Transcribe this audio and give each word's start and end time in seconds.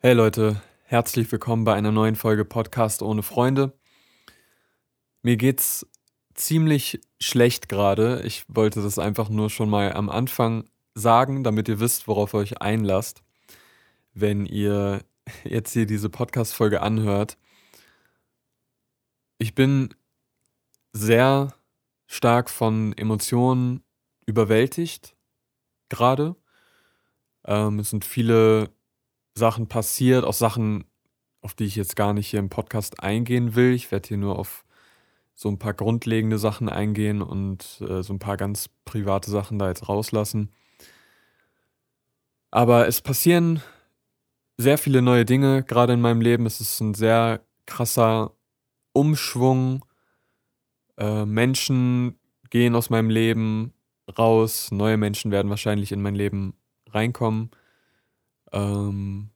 Hey 0.00 0.12
Leute, 0.12 0.62
herzlich 0.84 1.32
willkommen 1.32 1.64
bei 1.64 1.74
einer 1.74 1.90
neuen 1.90 2.14
Folge 2.14 2.44
Podcast 2.44 3.02
ohne 3.02 3.24
Freunde. 3.24 3.76
Mir 5.22 5.36
geht's 5.36 5.88
ziemlich 6.34 7.00
schlecht 7.18 7.68
gerade. 7.68 8.22
Ich 8.22 8.44
wollte 8.46 8.80
das 8.80 9.00
einfach 9.00 9.28
nur 9.28 9.50
schon 9.50 9.68
mal 9.68 9.92
am 9.94 10.08
Anfang 10.08 10.70
sagen, 10.94 11.42
damit 11.42 11.68
ihr 11.68 11.80
wisst, 11.80 12.06
worauf 12.06 12.32
ihr 12.32 12.38
euch 12.38 12.62
einlasst, 12.62 13.24
wenn 14.14 14.46
ihr 14.46 15.02
jetzt 15.42 15.72
hier 15.72 15.84
diese 15.84 16.08
Podcast-Folge 16.08 16.80
anhört. 16.80 17.36
Ich 19.38 19.56
bin 19.56 19.96
sehr 20.92 21.54
stark 22.06 22.50
von 22.50 22.96
Emotionen 22.96 23.82
überwältigt 24.26 25.16
gerade. 25.88 26.36
Ähm, 27.44 27.80
es 27.80 27.90
sind 27.90 28.04
viele 28.04 28.70
Sachen 29.38 29.68
passiert, 29.68 30.24
auch 30.24 30.34
Sachen, 30.34 30.84
auf 31.40 31.54
die 31.54 31.64
ich 31.64 31.76
jetzt 31.76 31.96
gar 31.96 32.12
nicht 32.12 32.28
hier 32.28 32.40
im 32.40 32.50
Podcast 32.50 33.02
eingehen 33.02 33.54
will. 33.54 33.72
Ich 33.72 33.90
werde 33.90 34.08
hier 34.08 34.18
nur 34.18 34.38
auf 34.38 34.64
so 35.34 35.48
ein 35.48 35.58
paar 35.58 35.72
grundlegende 35.72 36.36
Sachen 36.38 36.68
eingehen 36.68 37.22
und 37.22 37.80
äh, 37.80 38.02
so 38.02 38.12
ein 38.12 38.18
paar 38.18 38.36
ganz 38.36 38.68
private 38.84 39.30
Sachen 39.30 39.58
da 39.58 39.68
jetzt 39.68 39.88
rauslassen. 39.88 40.50
Aber 42.50 42.88
es 42.88 43.00
passieren 43.00 43.62
sehr 44.56 44.78
viele 44.78 45.00
neue 45.00 45.24
Dinge 45.24 45.62
gerade 45.62 45.92
in 45.92 46.00
meinem 46.00 46.20
Leben. 46.20 46.44
Es 46.44 46.60
ist 46.60 46.80
ein 46.80 46.94
sehr 46.94 47.40
krasser 47.66 48.32
Umschwung. 48.92 49.84
Äh, 50.96 51.24
Menschen 51.24 52.18
gehen 52.50 52.74
aus 52.74 52.90
meinem 52.90 53.10
Leben 53.10 53.72
raus. 54.18 54.72
Neue 54.72 54.96
Menschen 54.96 55.30
werden 55.30 55.50
wahrscheinlich 55.50 55.92
in 55.92 56.02
mein 56.02 56.16
Leben 56.16 56.54
reinkommen. 56.90 57.50
Ähm, 58.52 59.30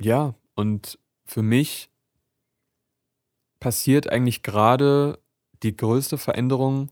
ja, 0.00 0.34
und 0.54 0.98
für 1.24 1.42
mich 1.42 1.90
passiert 3.60 4.10
eigentlich 4.10 4.42
gerade 4.42 5.18
die 5.62 5.76
größte 5.76 6.18
Veränderung 6.18 6.90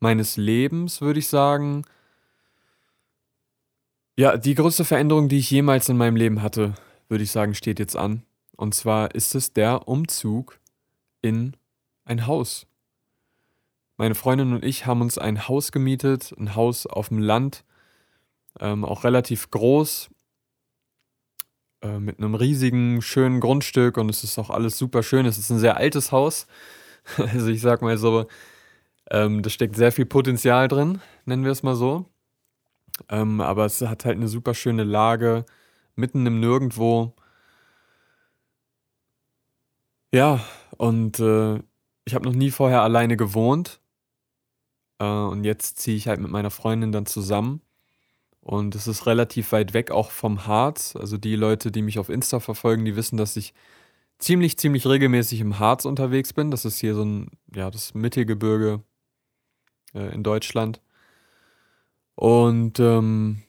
meines 0.00 0.36
Lebens, 0.36 1.00
würde 1.00 1.18
ich 1.18 1.28
sagen. 1.28 1.84
Ja, 4.16 4.36
die 4.36 4.54
größte 4.54 4.84
Veränderung, 4.84 5.28
die 5.28 5.38
ich 5.38 5.50
jemals 5.50 5.88
in 5.88 5.96
meinem 5.96 6.16
Leben 6.16 6.42
hatte, 6.42 6.74
würde 7.08 7.24
ich 7.24 7.30
sagen, 7.30 7.54
steht 7.54 7.78
jetzt 7.78 7.96
an. 7.96 8.22
Und 8.56 8.74
zwar 8.74 9.14
ist 9.14 9.34
es 9.34 9.52
der 9.52 9.88
Umzug 9.88 10.60
in 11.22 11.56
ein 12.04 12.26
Haus. 12.26 12.66
Meine 13.96 14.14
Freundin 14.14 14.52
und 14.52 14.64
ich 14.64 14.86
haben 14.86 15.00
uns 15.00 15.18
ein 15.18 15.48
Haus 15.48 15.72
gemietet, 15.72 16.32
ein 16.38 16.54
Haus 16.54 16.86
auf 16.86 17.08
dem 17.08 17.18
Land, 17.18 17.64
ähm, 18.60 18.84
auch 18.84 19.04
relativ 19.04 19.50
groß, 19.50 20.10
äh, 21.82 21.98
mit 21.98 22.18
einem 22.18 22.34
riesigen, 22.34 23.02
schönen 23.02 23.40
Grundstück 23.40 23.96
und 23.98 24.08
es 24.08 24.24
ist 24.24 24.38
auch 24.38 24.50
alles 24.50 24.78
super 24.78 25.02
schön. 25.02 25.26
Es 25.26 25.38
ist 25.38 25.50
ein 25.50 25.58
sehr 25.58 25.76
altes 25.76 26.12
Haus. 26.12 26.46
Also 27.16 27.48
ich 27.48 27.62
sag 27.62 27.80
mal 27.82 27.96
so, 27.98 28.26
ähm, 29.10 29.42
da 29.42 29.50
steckt 29.50 29.76
sehr 29.76 29.92
viel 29.92 30.06
Potenzial 30.06 30.68
drin, 30.68 31.00
nennen 31.26 31.44
wir 31.44 31.52
es 31.52 31.62
mal 31.62 31.76
so. 31.76 32.06
Ähm, 33.08 33.40
aber 33.40 33.66
es 33.66 33.80
hat 33.82 34.04
halt 34.04 34.16
eine 34.16 34.28
super 34.28 34.54
schöne 34.54 34.84
Lage, 34.84 35.46
mitten 35.96 36.26
im 36.26 36.40
Nirgendwo. 36.40 37.14
Ja, 40.12 40.40
und 40.76 41.20
äh, 41.20 41.56
ich 42.04 42.14
habe 42.14 42.24
noch 42.24 42.34
nie 42.34 42.50
vorher 42.50 42.82
alleine 42.82 43.16
gewohnt. 43.16 43.80
Äh, 44.98 45.04
und 45.04 45.44
jetzt 45.44 45.78
ziehe 45.78 45.96
ich 45.96 46.08
halt 46.08 46.20
mit 46.20 46.30
meiner 46.30 46.50
Freundin 46.50 46.92
dann 46.92 47.06
zusammen. 47.06 47.62
Und 48.48 48.74
es 48.74 48.88
ist 48.88 49.04
relativ 49.04 49.52
weit 49.52 49.74
weg 49.74 49.90
auch 49.90 50.10
vom 50.10 50.46
Harz. 50.46 50.96
Also 50.96 51.18
die 51.18 51.36
Leute, 51.36 51.70
die 51.70 51.82
mich 51.82 51.98
auf 51.98 52.08
Insta 52.08 52.40
verfolgen, 52.40 52.86
die 52.86 52.96
wissen, 52.96 53.18
dass 53.18 53.36
ich 53.36 53.52
ziemlich, 54.18 54.56
ziemlich 54.56 54.86
regelmäßig 54.86 55.42
im 55.42 55.58
Harz 55.58 55.84
unterwegs 55.84 56.32
bin. 56.32 56.50
Das 56.50 56.64
ist 56.64 56.78
hier 56.78 56.94
so 56.94 57.04
ein, 57.04 57.30
ja, 57.54 57.70
das 57.70 57.92
Mittelgebirge 57.92 58.82
äh, 59.92 60.14
in 60.14 60.22
Deutschland. 60.22 60.80
Und 62.14 62.80
ähm, 62.80 63.42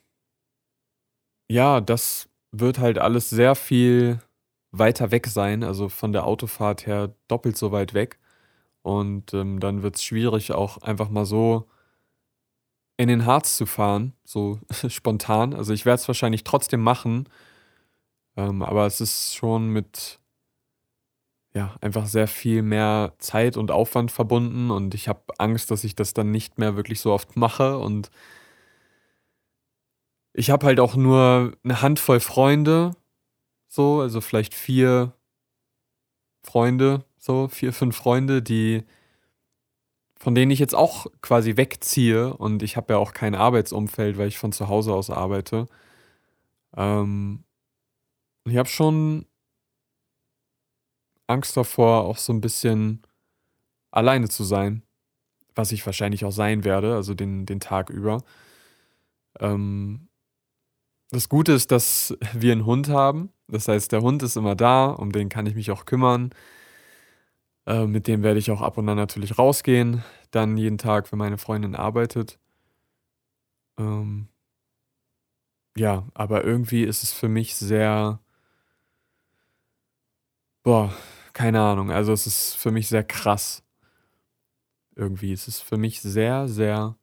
ja, 1.47 1.79
das 1.79 2.27
wird 2.51 2.79
halt 2.79 2.97
alles 2.97 3.29
sehr 3.29 3.55
viel 3.55 4.19
weiter 4.71 5.11
weg 5.11 5.27
sein, 5.27 5.63
also 5.63 5.87
von 5.87 6.11
der 6.11 6.25
Autofahrt 6.25 6.87
her 6.87 7.15
doppelt 7.29 7.55
so 7.55 7.71
weit 7.71 7.93
weg. 7.93 8.19
Und 8.81 9.33
ähm, 9.33 9.61
dann 9.61 9.81
wird 9.81 9.95
es 9.95 10.03
schwierig, 10.03 10.51
auch 10.51 10.79
einfach 10.79 11.07
mal 11.09 11.25
so 11.25 11.69
in 12.99 13.07
den 13.07 13.25
Harz 13.25 13.55
zu 13.55 13.65
fahren, 13.65 14.11
so 14.25 14.59
spontan. 14.89 15.53
Also 15.53 15.71
ich 15.71 15.85
werde 15.85 16.01
es 16.01 16.07
wahrscheinlich 16.09 16.43
trotzdem 16.43 16.81
machen, 16.81 17.29
ähm, 18.35 18.61
aber 18.61 18.85
es 18.85 18.99
ist 18.99 19.35
schon 19.35 19.69
mit 19.69 20.19
ja 21.53 21.75
einfach 21.79 22.07
sehr 22.07 22.27
viel 22.27 22.61
mehr 22.61 23.13
Zeit 23.19 23.55
und 23.55 23.71
Aufwand 23.71 24.11
verbunden. 24.11 24.69
Und 24.69 24.95
ich 24.95 25.07
habe 25.07 25.21
Angst, 25.37 25.71
dass 25.71 25.85
ich 25.85 25.95
das 25.95 26.13
dann 26.13 26.31
nicht 26.31 26.57
mehr 26.57 26.75
wirklich 26.75 26.99
so 26.99 27.13
oft 27.13 27.37
mache. 27.37 27.77
Und 27.77 28.11
ich 30.33 30.49
habe 30.49 30.65
halt 30.65 30.81
auch 30.81 30.97
nur 30.97 31.53
eine 31.63 31.81
Handvoll 31.81 32.19
Freunde, 32.19 32.91
so, 33.69 34.01
also 34.01 34.19
vielleicht 34.19 34.53
vier 34.53 35.13
Freunde, 36.43 37.05
so 37.17 37.47
vier, 37.47 37.71
fünf 37.71 37.95
Freunde, 37.95 38.41
die 38.41 38.83
von 40.19 40.35
denen 40.35 40.51
ich 40.51 40.59
jetzt 40.59 40.75
auch 40.75 41.07
quasi 41.21 41.57
wegziehe 41.57 42.33
und 42.35 42.63
ich 42.63 42.77
habe 42.77 42.93
ja 42.93 42.99
auch 42.99 43.13
kein 43.13 43.35
Arbeitsumfeld, 43.35 44.17
weil 44.17 44.27
ich 44.27 44.37
von 44.37 44.51
zu 44.51 44.67
Hause 44.67 44.93
aus 44.93 45.09
arbeite. 45.09 45.67
Ähm, 46.75 47.43
ich 48.45 48.57
habe 48.57 48.69
schon 48.69 49.25
Angst 51.27 51.55
davor, 51.55 52.05
auch 52.05 52.17
so 52.17 52.33
ein 52.33 52.41
bisschen 52.41 53.03
alleine 53.91 54.29
zu 54.29 54.43
sein, 54.43 54.83
was 55.55 55.71
ich 55.71 55.85
wahrscheinlich 55.85 56.25
auch 56.25 56.31
sein 56.31 56.63
werde, 56.63 56.95
also 56.95 57.13
den, 57.13 57.45
den 57.45 57.59
Tag 57.59 57.89
über. 57.89 58.23
Ähm, 59.39 60.09
das 61.11 61.29
Gute 61.29 61.53
ist, 61.53 61.71
dass 61.71 62.17
wir 62.33 62.51
einen 62.51 62.65
Hund 62.65 62.89
haben. 62.89 63.31
Das 63.47 63.67
heißt, 63.67 63.91
der 63.91 64.01
Hund 64.01 64.21
ist 64.23 64.37
immer 64.37 64.55
da, 64.55 64.87
um 64.87 65.11
den 65.11 65.29
kann 65.29 65.45
ich 65.45 65.55
mich 65.55 65.71
auch 65.71 65.85
kümmern. 65.85 66.31
Äh, 67.65 67.85
mit 67.85 68.07
dem 68.07 68.23
werde 68.23 68.39
ich 68.39 68.51
auch 68.51 68.61
ab 68.61 68.77
und 68.77 68.89
an 68.89 68.97
natürlich 68.97 69.37
rausgehen, 69.37 70.03
dann 70.31 70.57
jeden 70.57 70.77
Tag, 70.77 71.11
wenn 71.11 71.19
meine 71.19 71.37
Freundin 71.37 71.75
arbeitet. 71.75 72.37
Ähm, 73.77 74.29
ja, 75.77 76.07
aber 76.13 76.43
irgendwie 76.43 76.83
ist 76.83 77.03
es 77.03 77.11
für 77.13 77.29
mich 77.29 77.55
sehr, 77.55 78.19
boah, 80.63 80.93
keine 81.33 81.61
Ahnung. 81.61 81.91
Also 81.91 82.13
es 82.13 82.27
ist 82.27 82.55
für 82.55 82.71
mich 82.71 82.87
sehr 82.87 83.03
krass. 83.03 83.63
Irgendwie 84.95 85.31
es 85.33 85.47
ist 85.47 85.61
für 85.61 85.77
mich 85.77 86.01
sehr, 86.01 86.47
sehr 86.47 86.95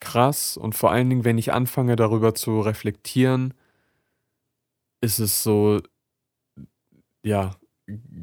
krass. 0.00 0.56
Und 0.56 0.74
vor 0.74 0.92
allen 0.92 1.10
Dingen, 1.10 1.24
wenn 1.24 1.38
ich 1.38 1.52
anfange 1.52 1.96
darüber 1.96 2.34
zu 2.34 2.60
reflektieren, 2.60 3.54
ist 5.00 5.18
es 5.18 5.42
so, 5.42 5.80
ja, 7.22 7.57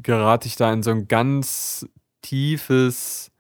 gerate 0.04 0.48
ich 0.48 0.56
da 0.56 0.72
in 0.72 0.84
so 0.84 0.92
ein 0.92 1.08
ganz 1.08 1.88
tiefes, 2.22 3.32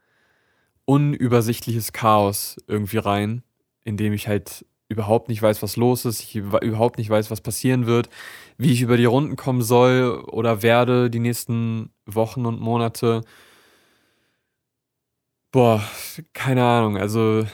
unübersichtliches 0.85 1.93
Chaos 1.93 2.57
irgendwie 2.67 2.97
rein, 2.97 3.43
in 3.83 3.97
dem 3.97 4.13
ich 4.13 4.27
halt 4.27 4.65
überhaupt 4.89 5.29
nicht 5.29 5.41
weiß, 5.41 5.63
was 5.63 5.77
los 5.77 6.05
ist, 6.05 6.21
ich 6.21 6.35
überhaupt 6.35 6.97
nicht 6.99 7.09
weiß, 7.09 7.31
was 7.31 7.41
passieren 7.41 7.87
wird, 7.87 8.09
wie 8.57 8.71
ich 8.71 8.81
über 8.81 8.97
die 8.97 9.05
Runden 9.05 9.35
kommen 9.35 9.61
soll 9.63 10.23
oder 10.27 10.61
werde 10.61 11.09
die 11.09 11.19
nächsten 11.19 11.91
Wochen 12.05 12.45
und 12.45 12.59
Monate. 12.61 13.21
Boah, 15.51 15.81
keine 16.33 16.63
Ahnung, 16.63 16.97
also 16.97 17.45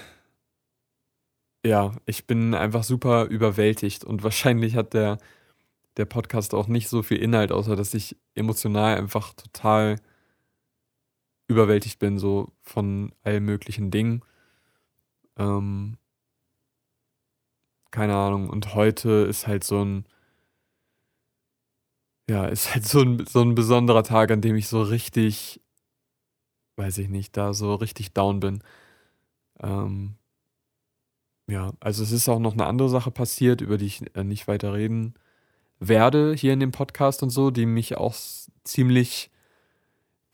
ja, 1.66 1.92
ich 2.06 2.26
bin 2.28 2.54
einfach 2.56 2.84
super 2.84 3.26
überwältigt 3.26 4.04
und 4.04 4.24
wahrscheinlich 4.24 4.76
hat 4.76 4.94
der 4.94 5.18
der 5.98 6.06
Podcast 6.06 6.54
auch 6.54 6.68
nicht 6.68 6.88
so 6.90 7.04
viel 7.04 7.18
Inhalt, 7.18 7.52
außer 7.52 7.76
dass 7.76 7.94
ich 7.94 8.18
emotional 8.36 8.98
einfach 8.98 9.34
total 9.34 9.98
überwältigt 11.48 12.00
bin, 12.00 12.18
so 12.18 12.54
von 12.62 13.14
allen 13.24 13.44
möglichen 13.46 13.92
Dingen. 13.92 14.24
Ähm, 15.38 15.98
keine 17.92 18.16
Ahnung. 18.16 18.50
Und 18.50 18.74
heute 18.74 19.10
ist 19.30 19.48
halt 19.48 19.64
so 19.64 19.84
ein, 19.84 20.06
ja, 22.30 22.46
ist 22.48 22.74
halt 22.74 22.86
so 22.86 23.02
ein, 23.02 23.26
so 23.26 23.42
ein 23.42 23.56
besonderer 23.56 24.04
Tag, 24.04 24.32
an 24.32 24.42
dem 24.42 24.56
ich 24.56 24.68
so 24.68 24.82
richtig, 24.82 25.62
weiß 26.78 26.98
ich 27.00 27.10
nicht, 27.10 27.36
da 27.38 27.54
so 27.54 27.76
richtig 27.76 28.14
down 28.14 28.40
bin. 28.40 28.64
Ähm, 29.62 30.16
ja, 31.48 31.74
also 31.82 32.04
es 32.04 32.12
ist 32.12 32.30
auch 32.30 32.40
noch 32.40 32.54
eine 32.54 32.66
andere 32.66 32.90
Sache 32.90 33.12
passiert, 33.12 33.62
über 33.62 33.78
die 33.78 33.88
ich 33.88 34.16
äh, 34.16 34.24
nicht 34.24 34.48
weiter 34.48 34.74
reden 34.74 35.16
werde 35.82 36.34
hier 36.36 36.54
in 36.54 36.60
dem 36.60 36.72
Podcast 36.72 37.24
und 37.24 37.32
so, 37.32 37.50
die 37.52 37.66
mich 37.66 37.98
auch 37.98 38.16
ziemlich, 38.64 39.32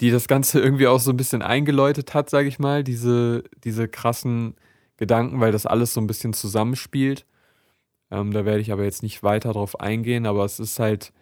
die 0.02 0.12
das 0.12 0.28
Ganze 0.28 0.60
irgendwie 0.62 0.88
auch 0.88 1.00
so 1.00 1.12
ein 1.12 1.18
bisschen 1.18 1.42
eingeläutet 1.42 2.14
hat, 2.14 2.30
sage 2.30 2.50
ich 2.50 2.60
mal, 2.60 2.84
diese, 2.84 3.46
diese 3.64 3.88
krassen 3.88 4.56
Gedanken, 4.98 5.40
weil 5.40 5.52
das 5.52 5.66
alles 5.66 5.94
so 5.94 6.02
ein 6.02 6.08
bisschen 6.08 6.34
zusammenspielt. 6.34 7.26
Ähm, 8.12 8.32
da 8.32 8.46
werde 8.46 8.60
ich 8.60 8.72
aber 8.72 8.84
jetzt 8.84 9.04
nicht 9.04 9.24
weiter 9.24 9.54
drauf 9.54 9.80
eingehen, 9.80 10.26
aber 10.26 10.44
es 10.44 10.60
ist 10.60 10.80
halt, 10.80 11.14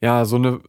ja, 0.00 0.24
so 0.24 0.36
eine, 0.36 0.60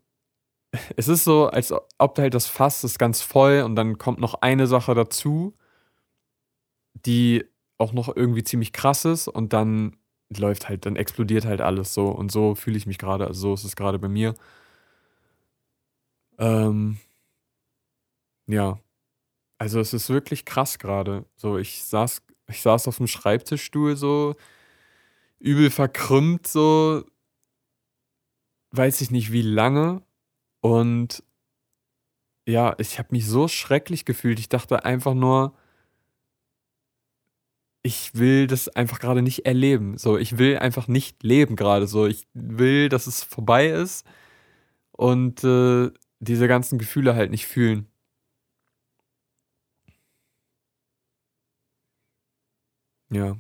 es 0.98 1.08
ist 1.08 1.24
so, 1.24 1.48
als 1.48 1.72
ob 2.00 2.18
halt 2.18 2.34
das 2.34 2.48
Fass 2.48 2.84
ist 2.84 2.98
ganz 2.98 3.22
voll 3.22 3.62
und 3.62 3.76
dann 3.76 4.00
kommt 4.00 4.20
noch 4.20 4.36
eine 4.42 4.66
Sache 4.66 4.96
dazu, 4.96 5.54
die 6.94 7.46
auch 7.78 7.94
noch 7.94 8.16
irgendwie 8.16 8.44
ziemlich 8.44 8.74
krass 8.74 9.06
ist 9.06 9.28
und 9.28 9.54
dann 9.54 9.96
läuft 10.36 10.70
halt, 10.70 10.86
dann 10.86 10.96
explodiert 10.96 11.46
halt 11.46 11.62
alles 11.62 11.94
so 11.94 12.08
und 12.10 12.32
so 12.32 12.56
fühle 12.56 12.78
ich 12.78 12.86
mich 12.88 12.98
gerade, 12.98 13.28
also 13.28 13.42
so 13.50 13.54
ist 13.56 13.64
es 13.64 13.76
gerade 13.76 14.00
bei 14.00 14.10
mir. 14.10 14.36
Ähm, 16.40 16.98
ja, 18.48 18.80
also 19.60 19.80
es 19.82 19.94
ist 19.94 20.10
wirklich 20.10 20.46
krass 20.46 20.80
gerade. 20.80 21.26
So, 21.38 21.58
ich 21.60 21.84
saß, 21.84 22.24
ich 22.50 22.62
saß 22.62 22.88
auf 22.88 22.98
dem 22.98 23.08
Schreibtischstuhl 23.08 23.98
so, 23.98 24.36
übel 25.40 25.70
verkrümmt, 25.72 26.48
so, 26.48 27.04
weiß 28.72 29.02
ich 29.02 29.12
nicht 29.12 29.32
wie 29.32 29.42
lange. 29.42 30.04
Und 30.62 31.24
ja, 32.48 32.76
ich 32.80 32.98
habe 33.00 33.10
mich 33.12 33.26
so 33.28 33.48
schrecklich 33.48 34.06
gefühlt. 34.06 34.40
Ich 34.40 34.50
dachte 34.50 34.86
einfach 34.86 35.14
nur, 35.14 35.54
ich 37.88 38.14
will 38.16 38.48
das 38.48 38.68
einfach 38.70 39.00
gerade 39.00 39.22
nicht 39.22 39.46
erleben. 39.46 39.98
So, 39.98 40.18
ich 40.18 40.38
will 40.38 40.58
einfach 40.60 40.88
nicht 40.90 41.24
leben 41.24 41.56
gerade. 41.56 41.88
So, 41.88 42.06
ich 42.06 42.28
will, 42.34 42.90
dass 42.90 43.08
es 43.08 43.24
vorbei 43.24 43.68
ist 43.70 44.06
und 44.92 45.44
äh, 45.44 45.92
diese 46.20 46.48
ganzen 46.50 46.80
Gefühle 46.80 47.16
halt 47.16 47.32
nicht 47.32 47.48
fühlen. 47.48 47.88
Ja. 53.10 53.38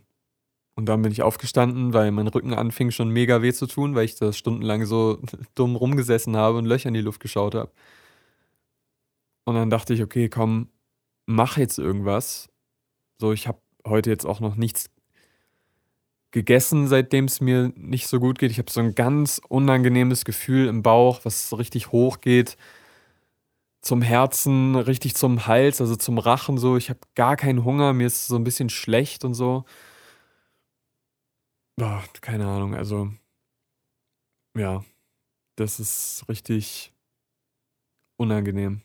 Und 0.75 0.85
dann 0.87 1.01
bin 1.01 1.11
ich 1.11 1.23
aufgestanden, 1.23 1.93
weil 1.93 2.11
mein 2.11 2.27
Rücken 2.27 2.53
anfing 2.53 2.91
schon 2.91 3.09
mega 3.09 3.41
weh 3.41 3.53
zu 3.53 3.67
tun, 3.67 3.95
weil 3.95 4.05
ich 4.05 4.15
da 4.15 4.31
stundenlang 4.33 4.85
so 4.85 5.21
dumm 5.55 5.75
rumgesessen 5.75 6.37
habe 6.37 6.57
und 6.59 6.65
Löcher 6.65 6.89
in 6.89 6.93
die 6.95 7.01
Luft 7.01 7.19
geschaut 7.21 7.55
habe. 7.55 7.71
Und 9.45 9.55
dann 9.55 9.69
dachte 9.69 9.93
ich, 9.93 10.03
okay, 10.03 10.29
komm, 10.29 10.69
mach 11.25 11.57
jetzt 11.57 11.79
irgendwas. 11.79 12.49
So, 13.19 13.33
ich 13.33 13.47
habe 13.47 13.59
heute 13.89 14.09
jetzt 14.09 14.25
auch 14.25 14.39
noch 14.39 14.55
nichts 14.55 14.89
gegessen, 16.31 16.87
seitdem 16.87 17.25
es 17.25 17.41
mir 17.41 17.71
nicht 17.75 18.07
so 18.07 18.19
gut 18.19 18.39
geht. 18.39 18.51
Ich 18.51 18.59
habe 18.59 18.71
so 18.71 18.79
ein 18.79 18.95
ganz 18.95 19.41
unangenehmes 19.49 20.25
Gefühl 20.25 20.67
im 20.67 20.83
Bauch, 20.83 21.21
was 21.23 21.57
richtig 21.57 21.91
hoch 21.91 22.19
geht. 22.21 22.57
Zum 23.81 24.01
Herzen, 24.01 24.75
richtig 24.75 25.15
zum 25.15 25.47
Hals, 25.47 25.81
also 25.81 25.95
zum 25.95 26.17
Rachen 26.17 26.57
so. 26.57 26.77
Ich 26.77 26.89
habe 26.89 26.99
gar 27.15 27.37
keinen 27.37 27.63
Hunger, 27.63 27.93
mir 27.93 28.07
ist 28.07 28.27
so 28.27 28.35
ein 28.35 28.43
bisschen 28.43 28.69
schlecht 28.69 29.23
und 29.23 29.33
so. 29.33 29.65
Boah, 31.75 32.03
keine 32.21 32.47
Ahnung, 32.47 32.75
also 32.75 33.11
ja, 34.55 34.83
das 35.55 35.79
ist 35.79 36.25
richtig 36.29 36.93
unangenehm. 38.17 38.81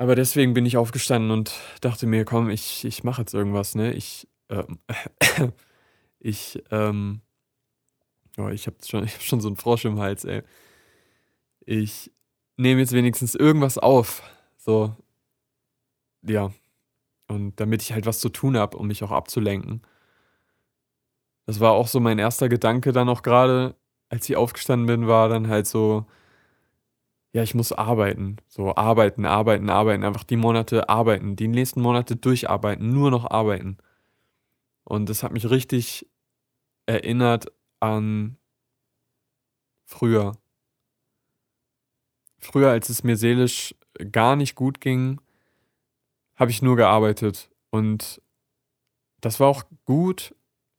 Aber 0.00 0.14
deswegen 0.14 0.54
bin 0.54 0.64
ich 0.64 0.78
aufgestanden 0.78 1.30
und 1.30 1.52
dachte 1.82 2.06
mir, 2.06 2.24
komm, 2.24 2.48
ich, 2.48 2.86
ich 2.86 3.04
mache 3.04 3.20
jetzt 3.20 3.34
irgendwas, 3.34 3.74
ne? 3.74 3.92
Ich, 3.92 4.26
ähm, 4.48 4.78
ich, 6.20 6.62
ähm, 6.70 7.20
oh, 8.38 8.48
ich 8.48 8.66
habe 8.66 8.78
schon, 8.82 9.02
hab 9.06 9.20
schon 9.20 9.42
so 9.42 9.48
einen 9.48 9.58
Frosch 9.58 9.84
im 9.84 9.98
Hals, 9.98 10.24
ey. 10.24 10.42
Ich 11.66 12.10
nehme 12.56 12.80
jetzt 12.80 12.94
wenigstens 12.94 13.34
irgendwas 13.34 13.76
auf. 13.76 14.22
So, 14.56 14.96
ja. 16.22 16.50
Und 17.28 17.60
damit 17.60 17.82
ich 17.82 17.92
halt 17.92 18.06
was 18.06 18.20
zu 18.20 18.30
tun 18.30 18.56
habe, 18.56 18.78
um 18.78 18.86
mich 18.86 19.04
auch 19.04 19.10
abzulenken. 19.10 19.82
Das 21.44 21.60
war 21.60 21.72
auch 21.72 21.88
so 21.88 22.00
mein 22.00 22.18
erster 22.18 22.48
Gedanke 22.48 22.92
dann 22.92 23.10
auch 23.10 23.20
gerade, 23.20 23.76
als 24.08 24.26
ich 24.30 24.36
aufgestanden 24.36 24.86
bin, 24.86 25.08
war 25.08 25.28
dann 25.28 25.48
halt 25.48 25.66
so, 25.66 26.06
ja, 27.32 27.42
ich 27.42 27.54
muss 27.54 27.72
arbeiten. 27.72 28.36
So 28.48 28.74
arbeiten, 28.74 29.24
arbeiten, 29.24 29.70
arbeiten. 29.70 30.04
Einfach 30.04 30.24
die 30.24 30.36
Monate 30.36 30.88
arbeiten, 30.88 31.36
die 31.36 31.48
nächsten 31.48 31.80
Monate 31.80 32.16
durcharbeiten, 32.16 32.92
nur 32.92 33.10
noch 33.10 33.30
arbeiten. 33.30 33.78
Und 34.84 35.08
das 35.08 35.22
hat 35.22 35.32
mich 35.32 35.48
richtig 35.48 36.08
erinnert 36.86 37.52
an 37.78 38.36
früher. 39.84 40.32
Früher, 42.38 42.70
als 42.70 42.88
es 42.88 43.04
mir 43.04 43.16
seelisch 43.16 43.74
gar 44.10 44.34
nicht 44.34 44.56
gut 44.56 44.80
ging, 44.80 45.20
habe 46.34 46.50
ich 46.50 46.62
nur 46.62 46.74
gearbeitet. 46.74 47.50
Und 47.70 48.20
das 49.20 49.38
war 49.38 49.48
auch 49.48 49.62
gut 49.84 50.34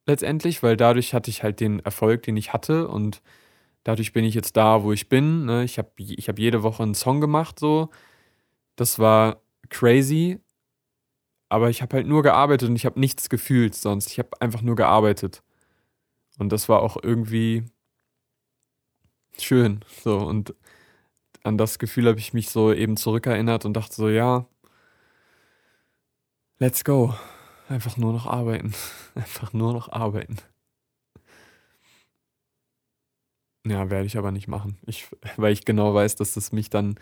letztendlich, 0.06 0.63
weil 0.63 0.75
dadurch 0.75 1.13
hatte 1.13 1.30
ich 1.30 1.44
halt 1.44 1.59
den 1.59 1.80
Erfolg, 1.80 2.24
den 2.24 2.36
ich 2.36 2.51
hatte 2.51 2.88
und 2.88 3.21
dadurch 3.83 4.13
bin 4.13 4.25
ich 4.25 4.36
jetzt 4.36 4.57
da, 4.57 4.83
wo 4.83 4.92
ich 4.92 5.10
bin. 5.10 5.45
Ne? 5.45 5.63
Ich 5.63 5.78
habe 5.78 5.92
ich 5.98 6.28
hab 6.28 6.39
jede 6.39 6.63
Woche 6.63 6.83
einen 6.83 6.95
Song 6.95 7.22
gemacht, 7.22 7.60
so. 7.60 7.89
Das 8.75 9.00
war 9.00 9.42
crazy, 9.69 10.39
aber 11.50 11.69
ich 11.69 11.81
habe 11.81 11.98
halt 11.98 12.07
nur 12.07 12.24
gearbeitet 12.24 12.69
und 12.69 12.75
ich 12.75 12.86
habe 12.86 13.00
nichts 13.00 13.30
gefühlt 13.30 13.75
sonst. 13.75 14.12
Ich 14.12 14.19
habe 14.19 14.30
einfach 14.39 14.62
nur 14.62 14.75
gearbeitet. 14.75 15.44
Und 16.39 16.50
das 16.51 16.69
war 16.69 16.81
auch 16.81 16.98
irgendwie 17.01 17.66
schön. 19.38 19.84
So, 20.04 20.18
und 20.18 20.56
an 21.44 21.57
das 21.57 21.80
Gefühl 21.80 22.07
habe 22.07 22.19
ich 22.19 22.34
mich 22.34 22.50
so 22.50 22.74
eben 22.74 22.98
zurückerinnert 22.98 23.66
und 23.66 23.74
dachte 23.74 23.95
so, 23.95 24.10
ja, 24.10 24.45
let's 26.60 26.84
go. 26.84 27.13
Einfach 27.68 27.98
nur 27.98 28.13
noch 28.13 28.27
arbeiten. 28.27 28.74
Einfach 29.16 29.54
nur 29.54 29.74
noch 29.74 29.89
arbeiten. 29.89 30.38
Ja, 33.66 33.90
werde 33.92 34.06
ich 34.08 34.18
aber 34.18 34.31
nicht 34.31 34.48
machen. 34.48 34.78
Ich, 34.88 35.08
weil 35.38 35.54
ich 35.54 35.66
genau 35.66 35.94
weiß, 35.94 36.16
dass 36.16 36.34
das 36.34 36.52
mich 36.52 36.69
dann, 36.69 36.96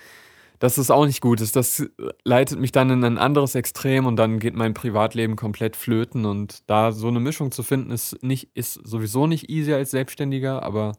dass 0.60 0.76
das 0.76 0.92
auch 0.92 1.06
nicht 1.06 1.22
gut 1.22 1.42
ist. 1.42 1.56
Das 1.56 1.86
leitet 2.26 2.60
mich 2.60 2.72
dann 2.74 2.90
in 2.90 3.04
ein 3.04 3.18
anderes 3.18 3.56
Extrem 3.56 4.06
und 4.06 4.18
dann 4.18 4.40
geht 4.40 4.56
mein 4.56 4.74
Privatleben 4.74 5.36
komplett 5.38 5.76
flöten. 5.78 6.26
Und 6.26 6.70
da 6.70 6.92
so 6.92 7.08
eine 7.08 7.20
Mischung 7.22 7.52
zu 7.52 7.64
finden, 7.64 7.92
ist, 7.92 8.22
nicht, 8.24 8.50
ist 8.56 8.74
sowieso 8.76 9.28
nicht 9.28 9.50
easy 9.50 9.74
als 9.74 9.92
Selbstständiger, 9.92 10.64
aber 10.64 10.94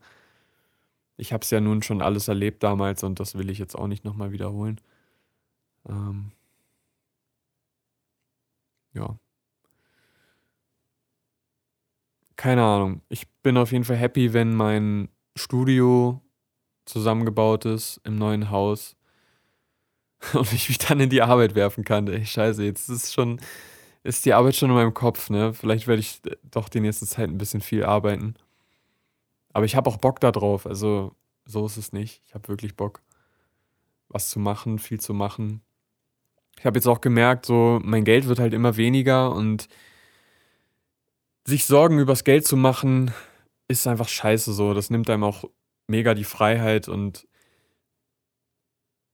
ich 1.16 1.32
habe 1.32 1.42
es 1.44 1.50
ja 1.50 1.60
nun 1.60 1.82
schon 1.82 2.02
alles 2.02 2.28
erlebt 2.28 2.62
damals 2.62 3.02
und 3.04 3.20
das 3.20 3.36
will 3.36 3.50
ich 3.50 3.58
jetzt 3.58 3.76
auch 3.76 3.86
nicht 3.86 4.04
nochmal 4.04 4.32
wiederholen. 4.32 4.80
Ähm, 5.88 6.32
ja. 8.94 9.18
Keine 12.36 12.64
Ahnung. 12.64 13.02
Ich 13.08 13.28
bin 13.42 13.56
auf 13.56 13.72
jeden 13.72 13.84
Fall 13.84 13.96
happy, 13.96 14.32
wenn 14.32 14.54
mein 14.54 15.08
Studio 15.40 16.20
zusammengebaut 16.84 17.64
ist 17.64 18.00
im 18.04 18.16
neuen 18.16 18.50
Haus 18.50 18.96
und 20.34 20.52
ich 20.52 20.68
mich 20.68 20.78
dann 20.78 21.00
in 21.00 21.10
die 21.10 21.22
Arbeit 21.22 21.54
werfen 21.54 21.84
kann. 21.84 22.08
Ey, 22.08 22.24
scheiße, 22.24 22.62
jetzt 22.64 22.88
ist 22.88 23.12
schon, 23.12 23.40
ist 24.02 24.26
die 24.26 24.34
Arbeit 24.34 24.56
schon 24.56 24.70
in 24.70 24.76
meinem 24.76 24.94
Kopf, 24.94 25.30
ne? 25.30 25.54
Vielleicht 25.54 25.86
werde 25.86 26.00
ich 26.00 26.20
doch 26.42 26.68
die 26.68 26.80
nächste 26.80 27.06
Zeit 27.06 27.28
ein 27.28 27.38
bisschen 27.38 27.60
viel 27.60 27.84
arbeiten. 27.84 28.34
Aber 29.52 29.64
ich 29.64 29.76
habe 29.76 29.88
auch 29.90 29.96
Bock 29.96 30.20
darauf, 30.20 30.66
also 30.66 31.14
so 31.44 31.66
ist 31.66 31.76
es 31.76 31.92
nicht. 31.92 32.22
Ich 32.26 32.34
habe 32.34 32.48
wirklich 32.48 32.76
Bock, 32.76 33.00
was 34.08 34.30
zu 34.30 34.38
machen, 34.38 34.78
viel 34.78 35.00
zu 35.00 35.14
machen. 35.14 35.62
Ich 36.58 36.66
habe 36.66 36.76
jetzt 36.78 36.86
auch 36.86 37.00
gemerkt, 37.00 37.46
so 37.46 37.80
mein 37.82 38.04
Geld 38.04 38.28
wird 38.28 38.38
halt 38.38 38.52
immer 38.52 38.76
weniger 38.76 39.34
und 39.34 39.68
sich 41.46 41.64
Sorgen 41.64 41.98
übers 41.98 42.24
Geld 42.24 42.46
zu 42.46 42.56
machen, 42.56 43.12
ist 43.70 43.86
einfach 43.86 44.08
scheiße 44.08 44.52
so. 44.52 44.74
Das 44.74 44.90
nimmt 44.90 45.08
einem 45.08 45.22
auch 45.22 45.44
mega 45.86 46.14
die 46.14 46.24
Freiheit 46.24 46.88
und 46.88 47.28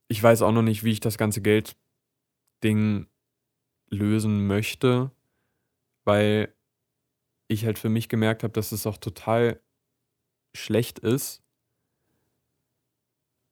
ich 0.09 0.23
weiß 0.23 0.43
auch 0.43 0.53
noch 0.53 0.63
nicht, 0.63 0.83
wie 0.83 0.93
ich 0.93 1.01
das 1.01 1.19
ganze 1.19 1.43
Geldding 1.43 3.07
lösen 3.91 4.47
möchte, 4.47 5.11
weil 6.05 6.55
ich 7.49 7.67
halt 7.67 7.79
für 7.79 7.91
mich 7.91 8.09
gemerkt 8.09 8.43
habe, 8.45 8.53
dass 8.53 8.73
es 8.73 8.87
auch 8.87 8.97
total 8.97 9.61
schlecht 10.55 10.99
ist, 11.01 11.43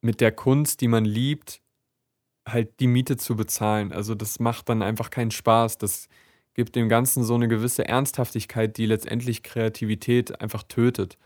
mit 0.01 0.21
der 0.21 0.33
Kunst, 0.33 0.81
die 0.81 0.89
man 0.89 1.05
liebt, 1.05 1.63
halt 2.49 2.81
die 2.81 2.87
Miete 2.87 3.17
zu 3.17 3.37
bezahlen. 3.37 3.93
Also 3.93 4.15
das 4.15 4.39
macht 4.41 4.69
dann 4.69 4.83
einfach 4.83 5.11
keinen 5.11 5.31
Spaß. 5.31 5.79
Das 5.79 6.09
gibt 6.55 6.77
dem 6.77 6.89
Ganzen 6.89 7.25
so 7.25 7.35
eine 7.35 7.49
gewisse 7.49 7.87
Ernsthaftigkeit, 7.87 8.77
die 8.77 8.87
letztendlich 8.87 9.43
Kreativität 9.43 10.41
einfach 10.41 10.63
tötet. 10.63 11.19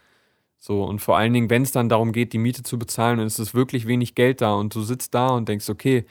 So, 0.58 0.84
und 0.84 1.00
vor 1.00 1.16
allen 1.16 1.32
Dingen, 1.32 1.50
wenn 1.50 1.62
es 1.62 1.72
dann 1.72 1.88
darum 1.88 2.12
geht, 2.12 2.32
die 2.32 2.38
Miete 2.38 2.62
zu 2.62 2.78
bezahlen 2.78 3.20
und 3.20 3.26
es 3.26 3.38
ist 3.38 3.54
wirklich 3.54 3.86
wenig 3.86 4.14
Geld 4.14 4.40
da 4.40 4.54
und 4.54 4.74
du 4.74 4.82
sitzt 4.82 5.14
da 5.14 5.28
und 5.28 5.48
denkst, 5.48 5.68
okay, 5.68 6.04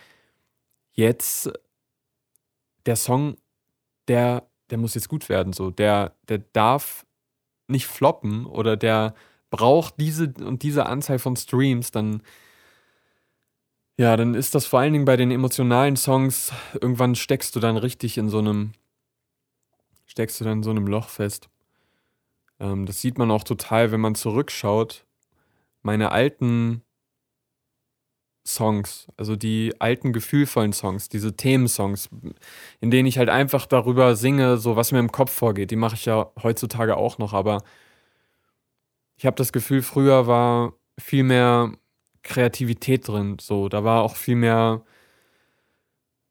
jetzt 0.93 1.51
der 2.85 2.95
Song, 2.95 3.37
der, 4.07 4.47
der 4.69 4.77
muss 4.77 4.95
jetzt 4.95 5.09
gut 5.09 5.27
werden, 5.29 5.51
so, 5.53 5.69
der, 5.71 6.15
der 6.29 6.39
darf 6.53 7.05
nicht 7.67 7.87
floppen 7.87 8.45
oder 8.45 8.77
der 8.77 9.13
braucht 9.49 9.95
diese 9.99 10.33
und 10.39 10.63
diese 10.63 10.85
Anzahl 10.85 11.19
von 11.19 11.35
Streams, 11.35 11.91
dann 11.91 12.21
ja, 13.99 14.15
dann 14.15 14.35
ist 14.35 14.53
das 14.53 14.67
vor 14.67 14.79
allen 14.79 14.93
Dingen 14.93 15.05
bei 15.05 15.17
den 15.17 15.31
emotionalen 15.31 15.97
Songs, 15.97 16.53
irgendwann 16.79 17.15
steckst 17.15 17.55
du 17.55 17.59
dann 17.59 17.77
richtig 17.77 18.17
in 18.17 18.29
so 18.29 18.37
einem 18.37 18.73
steckst 20.17 20.41
du 20.41 20.45
dann 20.45 20.59
in 20.59 20.63
so 20.63 20.71
einem 20.71 20.87
Loch 20.87 21.09
fest. 21.09 21.47
Ähm, 22.59 22.87
das 22.87 23.01
sieht 23.01 23.19
man 23.19 23.29
auch 23.29 23.43
total, 23.43 23.91
wenn 23.91 24.01
man 24.01 24.15
zurückschaut. 24.15 25.05
Meine 25.83 26.11
alten 26.11 26.81
Songs, 28.47 29.07
also 29.15 29.35
die 29.35 29.75
alten 29.79 30.13
gefühlvollen 30.13 30.73
Songs, 30.73 31.07
diese 31.09 31.35
Themensongs, 31.35 32.09
in 32.79 32.89
denen 32.89 33.07
ich 33.07 33.19
halt 33.19 33.29
einfach 33.29 33.67
darüber 33.67 34.15
singe, 34.15 34.57
so 34.57 34.75
was 34.75 34.91
mir 34.91 34.99
im 34.99 35.11
Kopf 35.11 35.31
vorgeht. 35.31 35.69
Die 35.69 35.75
mache 35.75 35.95
ich 35.95 36.05
ja 36.05 36.31
heutzutage 36.41 36.97
auch 36.97 37.19
noch, 37.19 37.33
aber 37.33 37.61
ich 39.17 39.25
habe 39.27 39.35
das 39.35 39.53
Gefühl, 39.53 39.83
früher 39.83 40.25
war 40.25 40.73
viel 40.99 41.23
mehr 41.23 41.73
Kreativität 42.23 43.07
drin, 43.07 43.37
so, 43.39 43.69
da 43.69 43.83
war 43.83 44.01
auch 44.01 44.15
viel 44.15 44.35
mehr 44.35 44.83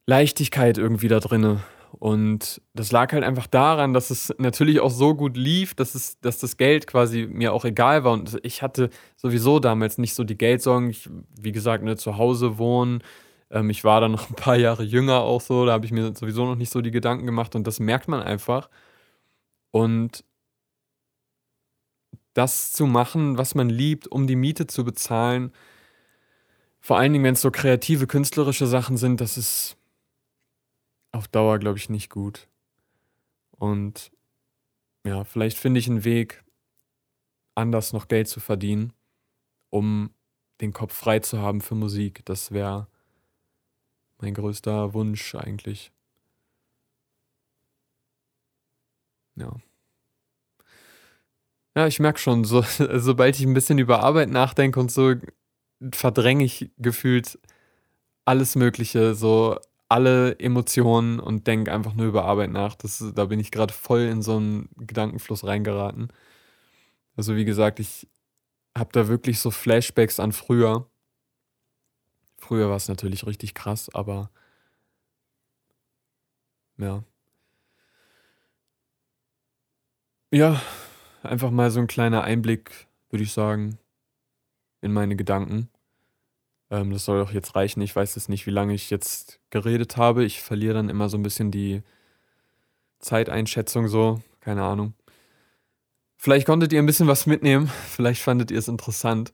Leichtigkeit 0.06 0.76
irgendwie 0.78 1.08
da 1.08 1.20
drinne. 1.20 1.62
Und 1.98 2.60
das 2.74 2.92
lag 2.92 3.12
halt 3.12 3.24
einfach 3.24 3.46
daran, 3.46 3.94
dass 3.94 4.10
es 4.10 4.34
natürlich 4.38 4.80
auch 4.80 4.90
so 4.90 5.14
gut 5.14 5.36
lief, 5.36 5.74
dass, 5.74 5.94
es, 5.94 6.20
dass 6.20 6.38
das 6.38 6.56
Geld 6.56 6.86
quasi 6.86 7.26
mir 7.26 7.52
auch 7.52 7.64
egal 7.64 8.04
war. 8.04 8.12
Und 8.12 8.38
ich 8.42 8.62
hatte 8.62 8.90
sowieso 9.16 9.60
damals 9.60 9.96
nicht 9.98 10.14
so 10.14 10.24
die 10.24 10.36
Geldsorgen. 10.36 10.90
Ich, 10.90 11.08
wie 11.40 11.52
gesagt, 11.52 11.84
ne, 11.84 11.96
zu 11.96 12.18
Hause 12.18 12.58
wohnen. 12.58 13.02
Ähm, 13.50 13.70
ich 13.70 13.82
war 13.84 14.00
dann 14.00 14.12
noch 14.12 14.28
ein 14.30 14.34
paar 14.34 14.56
Jahre 14.56 14.82
jünger 14.82 15.20
auch 15.20 15.40
so. 15.40 15.64
Da 15.64 15.72
habe 15.72 15.86
ich 15.86 15.92
mir 15.92 16.14
sowieso 16.14 16.44
noch 16.44 16.56
nicht 16.56 16.70
so 16.70 16.82
die 16.82 16.90
Gedanken 16.90 17.26
gemacht. 17.26 17.54
Und 17.54 17.66
das 17.66 17.80
merkt 17.80 18.08
man 18.08 18.22
einfach. 18.22 18.68
Und 19.70 20.24
das 22.34 22.72
zu 22.72 22.86
machen, 22.86 23.38
was 23.38 23.54
man 23.54 23.70
liebt, 23.70 24.06
um 24.08 24.26
die 24.26 24.36
Miete 24.36 24.66
zu 24.66 24.84
bezahlen, 24.84 25.52
vor 26.80 26.98
allen 26.98 27.12
Dingen, 27.12 27.24
wenn 27.24 27.34
es 27.34 27.40
so 27.40 27.50
kreative, 27.50 28.06
künstlerische 28.06 28.66
Sachen 28.66 28.96
sind, 28.96 29.20
das 29.20 29.36
ist 29.36 29.76
auf 31.16 31.28
Dauer, 31.28 31.58
glaube 31.58 31.78
ich, 31.78 31.88
nicht 31.88 32.10
gut. 32.10 32.48
Und 33.50 34.12
ja, 35.04 35.24
vielleicht 35.24 35.58
finde 35.58 35.80
ich 35.80 35.88
einen 35.88 36.04
Weg, 36.04 36.44
anders 37.54 37.92
noch 37.92 38.08
Geld 38.08 38.28
zu 38.28 38.40
verdienen, 38.40 38.92
um 39.70 40.10
den 40.60 40.72
Kopf 40.72 40.94
frei 40.94 41.20
zu 41.20 41.40
haben 41.40 41.60
für 41.60 41.74
Musik. 41.74 42.24
Das 42.26 42.52
wäre 42.52 42.88
mein 44.18 44.34
größter 44.34 44.94
Wunsch 44.94 45.34
eigentlich. 45.34 45.92
Ja. 49.36 49.54
Ja, 51.76 51.86
ich 51.86 52.00
merke 52.00 52.18
schon, 52.18 52.44
so, 52.44 52.62
sobald 52.94 53.38
ich 53.38 53.44
ein 53.46 53.54
bisschen 53.54 53.78
über 53.78 54.00
Arbeit 54.02 54.30
nachdenke 54.30 54.80
und 54.80 54.90
so, 54.90 55.14
verdränge 55.92 56.44
ich 56.44 56.70
gefühlt 56.78 57.38
alles 58.24 58.56
Mögliche, 58.56 59.14
so 59.14 59.58
alle 59.88 60.38
Emotionen 60.40 61.20
und 61.20 61.46
denke 61.46 61.72
einfach 61.72 61.94
nur 61.94 62.06
über 62.06 62.24
Arbeit 62.24 62.50
nach. 62.50 62.74
Das, 62.76 63.04
da 63.14 63.26
bin 63.26 63.40
ich 63.40 63.50
gerade 63.50 63.72
voll 63.74 64.00
in 64.02 64.22
so 64.22 64.36
einen 64.36 64.68
Gedankenfluss 64.78 65.44
reingeraten. 65.44 66.08
Also 67.16 67.36
wie 67.36 67.44
gesagt, 67.44 67.80
ich 67.80 68.08
habe 68.76 68.90
da 68.92 69.08
wirklich 69.08 69.40
so 69.40 69.50
Flashbacks 69.50 70.20
an 70.20 70.32
früher. 70.32 70.88
Früher 72.38 72.68
war 72.70 72.76
es 72.76 72.88
natürlich 72.88 73.26
richtig 73.26 73.52
krass, 73.54 73.90
aber 73.94 74.30
ja. 76.78 77.04
Ja, 80.32 80.60
einfach 81.22 81.50
mal 81.50 81.70
so 81.70 81.80
ein 81.80 81.86
kleiner 81.88 82.22
Einblick, 82.24 82.86
würde 83.10 83.24
ich 83.24 83.32
sagen, 83.32 83.78
in 84.80 84.92
meine 84.92 85.16
Gedanken. 85.16 85.68
Ähm, 86.70 86.92
das 86.92 87.04
soll 87.04 87.20
doch 87.20 87.32
jetzt 87.32 87.54
reichen. 87.54 87.80
Ich 87.80 87.94
weiß 87.94 88.14
jetzt 88.16 88.28
nicht, 88.28 88.46
wie 88.46 88.50
lange 88.50 88.74
ich 88.74 88.90
jetzt 88.90 89.40
geredet 89.50 89.96
habe. 89.96 90.24
Ich 90.24 90.42
verliere 90.42 90.74
dann 90.74 90.88
immer 90.88 91.08
so 91.08 91.16
ein 91.16 91.22
bisschen 91.22 91.50
die 91.50 91.82
Zeiteinschätzung 92.98 93.88
so. 93.88 94.20
Keine 94.40 94.64
Ahnung. 94.64 94.94
Vielleicht 96.16 96.46
konntet 96.46 96.72
ihr 96.72 96.80
ein 96.80 96.86
bisschen 96.86 97.08
was 97.08 97.26
mitnehmen. 97.26 97.68
Vielleicht 97.88 98.22
fandet 98.22 98.50
ihr 98.50 98.58
es 98.58 98.68
interessant. 98.68 99.32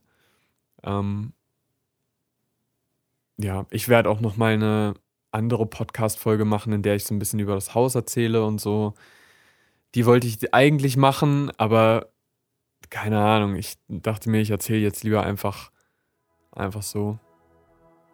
Ähm, 0.83 1.33
ja, 3.39 3.67
ich 3.71 3.89
werde 3.89 4.11
auch 4.11 4.21
noch 4.21 4.37
mal 4.37 4.53
eine 4.55 4.95
andere 5.31 5.67
Podcast-Folge 5.67 6.45
machen, 6.45 6.73
in 6.73 6.83
der 6.83 6.97
ich 6.97 7.05
so 7.05 7.15
ein 7.15 7.19
bisschen 7.19 7.41
über 7.41 7.55
das 7.55 7.75
Haus 7.75 7.95
erzähle 7.95 8.45
und 8.45 8.61
so. 8.61 8.95
Die 9.95 10.07
wollte 10.07 10.27
ich 10.27 10.55
eigentlich 10.55 10.97
machen, 10.97 11.51
aber 11.59 12.11
keine 12.91 13.21
Ahnung. 13.21 13.57
Ich 13.57 13.79
dachte 13.89 14.31
mir, 14.31 14.41
ich 14.41 14.51
erzähle 14.51 14.81
jetzt 14.81 15.05
lieber 15.05 15.23
einfach 15.25 15.72
Einfach 16.55 16.83
so, 16.83 17.19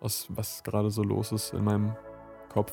was, 0.00 0.26
was 0.30 0.62
gerade 0.62 0.90
so 0.90 1.02
los 1.02 1.32
ist 1.32 1.52
in 1.52 1.64
meinem 1.64 1.96
Kopf. 2.48 2.72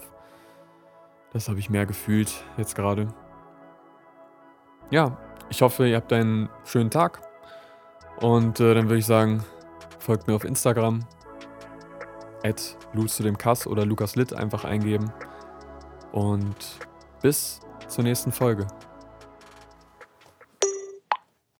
Das 1.33 1.49
habe 1.49 1.59
ich 1.59 1.69
mehr 1.69 1.85
gefühlt 1.85 2.31
jetzt 2.57 2.75
gerade. 2.75 3.07
Ja, 4.89 5.17
ich 5.49 5.61
hoffe, 5.61 5.87
ihr 5.87 5.97
habt 5.97 6.13
einen 6.13 6.49
schönen 6.63 6.89
Tag. 6.89 7.21
Und 8.21 8.59
äh, 8.59 8.73
dann 8.73 8.85
würde 8.85 8.99
ich 8.99 9.05
sagen, 9.05 9.43
folgt 9.99 10.27
mir 10.27 10.35
auf 10.35 10.45
Instagram. 10.45 11.05
At 12.43 12.77
zu 13.07 13.23
dem 13.23 13.37
Kass 13.37 13.67
oder 13.67 13.85
Lukas 13.85 14.15
Litt 14.15 14.33
einfach 14.33 14.63
eingeben. 14.63 15.11
Und 16.11 16.55
bis 17.21 17.59
zur 17.87 18.03
nächsten 18.03 18.31
Folge. 18.31 18.67